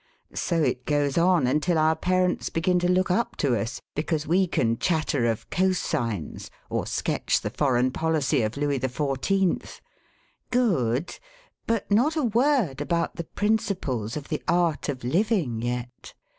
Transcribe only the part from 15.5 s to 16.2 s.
yet!